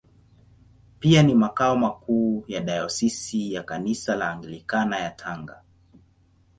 Pia 0.99 1.23
ni 1.23 1.35
makao 1.35 1.77
makuu 1.77 2.43
ya 2.47 2.61
Dayosisi 2.61 3.53
ya 3.53 3.63
Kanisa 3.63 4.15
la 4.15 4.31
Anglikana 4.31 4.99
ya 4.99 5.11
Tanga. 5.11 5.61